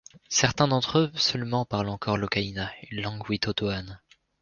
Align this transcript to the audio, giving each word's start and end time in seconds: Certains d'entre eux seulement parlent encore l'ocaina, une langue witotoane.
Certains 0.29 0.67
d'entre 0.67 0.97
eux 0.97 1.11
seulement 1.13 1.63
parlent 1.63 1.89
encore 1.89 2.17
l'ocaina, 2.17 2.71
une 2.89 3.03
langue 3.03 3.29
witotoane. 3.29 4.01